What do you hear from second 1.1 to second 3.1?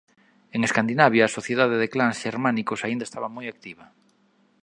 a sociedade de clans xermánicos aínda